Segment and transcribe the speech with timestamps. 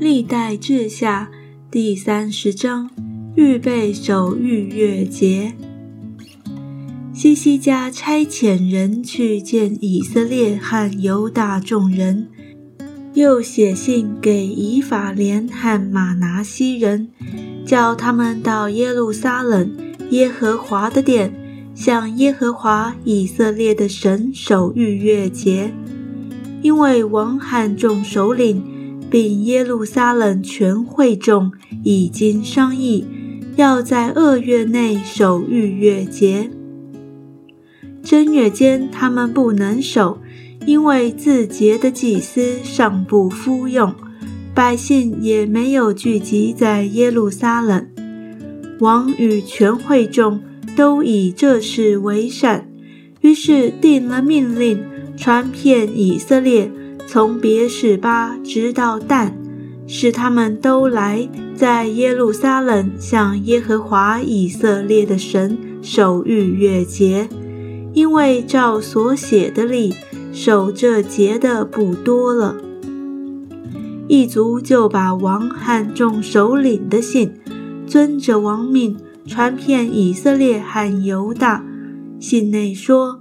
[0.00, 1.28] 历代志下
[1.70, 2.88] 第三十章，
[3.34, 5.52] 预备守逾越节。
[7.12, 12.28] 西西家差遣人去见以色列和犹大众人，
[13.12, 17.08] 又写信给以法莲和马拿西人，
[17.66, 19.70] 叫他们到耶路撒冷
[20.08, 21.30] 耶和华的殿，
[21.74, 25.70] 向耶和华以色列的神守逾越节，
[26.62, 28.64] 因为王汉众首领。
[29.10, 31.50] 并耶路撒冷全会众
[31.82, 33.04] 已经商议，
[33.56, 36.50] 要在二月内守逾越节。
[38.02, 40.18] 正月间他们不能守，
[40.64, 43.94] 因为自节的祭司尚不敷用，
[44.54, 47.86] 百姓也没有聚集在耶路撒冷。
[48.78, 50.40] 王与全会众
[50.74, 52.70] 都以这事为善，
[53.20, 54.82] 于是定了命令，
[55.16, 56.70] 传遍以色列。
[57.12, 59.36] 从别是巴直到但，
[59.84, 67.28] 使他们都来在耶路撒冷向耶和华以色列的神守逾越节，
[67.92, 69.92] 因为照所写的例，
[70.32, 72.54] 守这节的不多了。
[74.06, 77.32] 一族就把王和众首领的信，
[77.88, 81.64] 遵着王命传遍以色列和犹大。
[82.20, 83.18] 信内说：“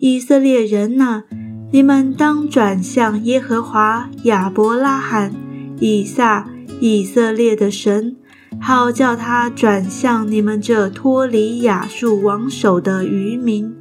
[0.00, 1.24] 以色列人呐。”
[1.72, 5.34] 你们当转向耶和华亚伯拉罕、
[5.80, 6.48] 以撒、
[6.80, 8.16] 以色列的神，
[8.60, 13.74] 好叫他转向你们这脱离亚述王手的渔民。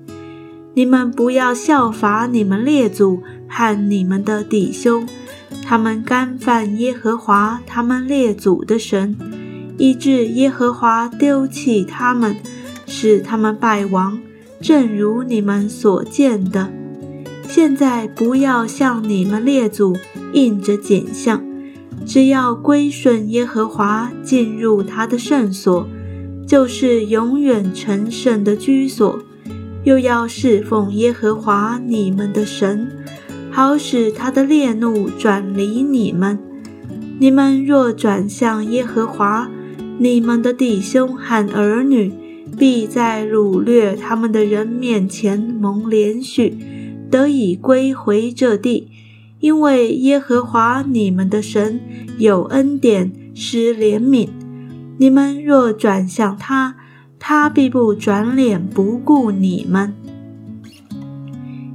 [0.74, 5.08] 你们不要效法你们列祖和你们的弟兄，
[5.64, 9.16] 他们干犯耶和华他们列祖的神，
[9.78, 12.36] 以致耶和华丢弃他们，
[12.88, 14.20] 使他们败亡，
[14.60, 16.74] 正如你们所见的。
[17.56, 19.96] 现在不要向你们列祖
[20.34, 21.42] 印着景象，
[22.06, 25.88] 只要归顺耶和华，进入他的圣所，
[26.46, 29.20] 就是永远成圣的居所；
[29.86, 32.92] 又要侍奉耶和华你们的神，
[33.50, 36.38] 好使他的烈怒转离你们。
[37.20, 39.50] 你们若转向耶和华，
[39.98, 42.12] 你们的弟兄和儿女，
[42.60, 46.58] 必在掳掠他们的人面前蒙连续。
[47.16, 48.90] 得以归回这地，
[49.40, 51.80] 因为耶和华你们的神
[52.18, 54.28] 有恩典，施怜悯。
[54.98, 56.76] 你们若转向他，
[57.18, 59.94] 他必不转脸不顾你们。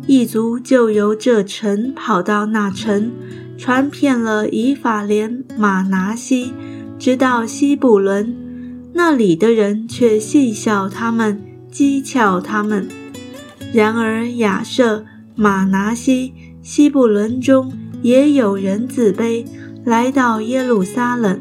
[0.07, 3.11] 一族就由这城跑到那城，
[3.57, 6.53] 传遍了以法莲、马拿西，
[6.99, 8.37] 直到西布伦。
[8.93, 11.43] 那里的人却戏笑他们，
[11.73, 12.87] 讥诮他们。
[13.73, 15.07] 然而亚瑟。
[15.35, 16.33] 马拿西、
[16.63, 19.47] 西布伦中也有人自卑，
[19.85, 21.41] 来到耶路撒冷。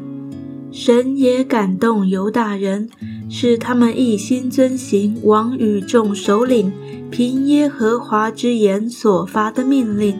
[0.70, 2.88] 神也感动犹大人，
[3.28, 6.72] 使他们一心遵行王与众首领
[7.10, 10.16] 凭耶和华之言所发的命令。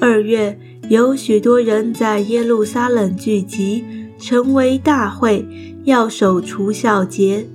[0.00, 3.84] 二月，有许多人在耶路撒冷聚集，
[4.18, 5.46] 成为大会，
[5.84, 7.46] 要守除孝节。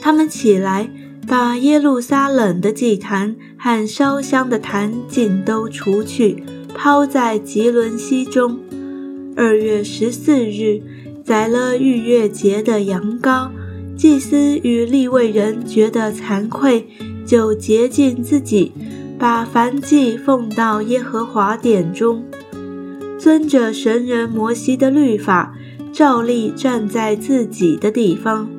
[0.00, 0.90] 他们起来。
[1.30, 6.42] 把耶路撒冷的祭坛和烧香的坛尽都除去，
[6.74, 8.58] 抛在吉伦西中。
[9.36, 10.82] 二月十四日，
[11.24, 13.48] 宰了逾越节的羊羔。
[13.96, 16.88] 祭司与利未人觉得惭愧，
[17.24, 18.72] 就洁净自己，
[19.16, 22.24] 把燔祭奉到耶和华殿中，
[23.20, 25.54] 遵着神人摩西的律法，
[25.92, 28.50] 照例站在自己的地方。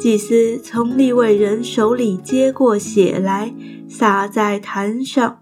[0.00, 3.52] 祭司从利未人手里接过血来，
[3.86, 5.36] 洒在坛上。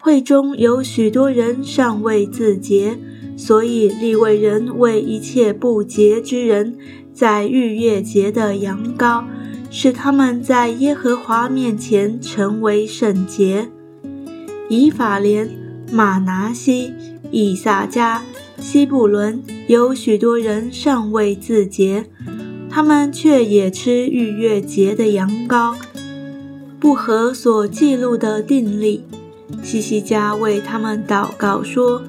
[0.00, 2.98] 会中有许多人尚未自洁，
[3.36, 6.76] 所以利未人为一切不洁之人，
[7.14, 9.22] 在逾越节的羊羔，
[9.70, 13.68] 使他们在耶和华面前成为圣洁。
[14.68, 15.48] 以法莲、
[15.92, 16.92] 马拿西、
[17.30, 18.24] 以撒加、
[18.58, 22.06] 西布伦有许多人尚未自洁。
[22.74, 25.74] 他们却也吃逾越节的羊羔，
[26.80, 29.04] 不合所记录的定例。
[29.62, 32.02] 西西家为他们祷告说：“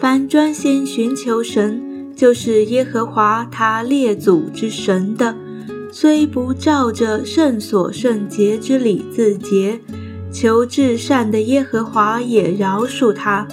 [0.00, 5.36] 凡专心寻求神，就是耶和华他列祖之神的，
[5.92, 9.78] 虽不照着圣所圣洁之礼自洁，
[10.32, 13.46] 求至善的耶和华也饶恕他。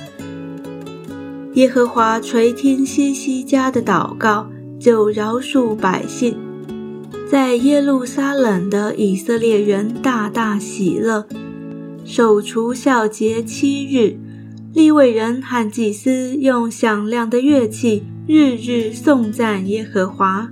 [1.56, 4.50] 耶和华垂听西西家的祷告，
[4.80, 6.38] 就饶恕百姓。”
[7.28, 11.28] 在耶路撒冷的以色列人大大喜乐，
[12.06, 14.16] 守除孝节七日，
[14.74, 20.52] 利未人和祭司用响亮的乐器，日日颂赞耶和华。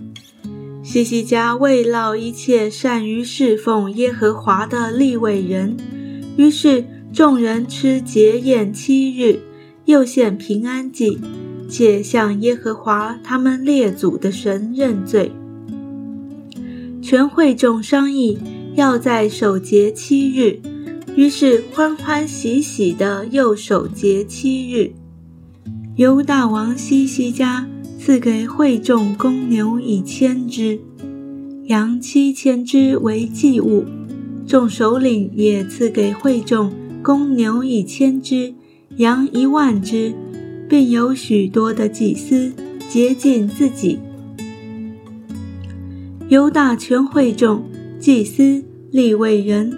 [0.81, 5.77] 西西家慰劳一切善于侍奉耶和华的利未人，
[6.37, 6.83] 于是
[7.13, 9.39] 众人吃节宴七日，
[9.85, 11.21] 又献平安祭，
[11.69, 15.31] 且向耶和华他们列祖的神认罪。
[17.03, 18.39] 全会众商议，
[18.75, 20.57] 要在守节七日。
[21.17, 24.93] 于是欢欢喜喜的又守节七日。
[25.97, 27.67] 犹大王西西家
[27.99, 30.79] 赐给会众公牛一千只，
[31.65, 33.83] 羊七千只为祭物。
[34.47, 36.71] 众首领也赐给会众
[37.03, 38.53] 公牛一千只，
[38.95, 40.15] 羊一万只，
[40.69, 42.53] 并有许多的祭司
[42.89, 43.99] 洁净自己。
[46.33, 47.69] 犹大全会众
[47.99, 49.71] 祭司立位人。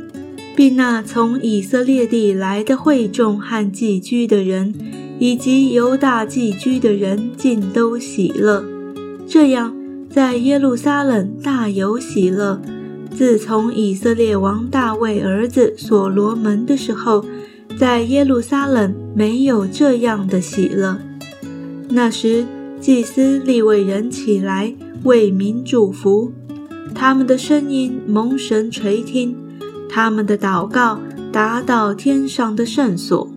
[0.56, 4.74] 并那从以色列地来的会众和寄居的人，
[5.20, 8.64] 以及犹大寄居的人，尽都喜乐。
[9.28, 9.76] 这样，
[10.10, 12.62] 在耶路撒冷大有喜乐。
[13.14, 17.26] 自从以色列王大卫儿子所罗门的时候，
[17.78, 20.98] 在耶路撒冷没有这样的喜乐。
[21.90, 22.46] 那时，
[22.80, 24.74] 祭司立位人起来
[25.04, 26.32] 为民祝福，
[26.94, 29.36] 他们的声音蒙神垂听。
[29.90, 31.00] 他们的祷告
[31.32, 33.30] 达到天上的圣所。